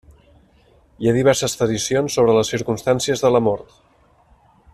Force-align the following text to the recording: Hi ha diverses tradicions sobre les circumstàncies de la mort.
Hi 1.01 1.09
ha 1.09 1.13
diverses 1.17 1.55
tradicions 1.59 2.17
sobre 2.21 2.37
les 2.39 2.51
circumstàncies 2.55 3.25
de 3.27 3.33
la 3.37 3.43
mort. 3.51 3.79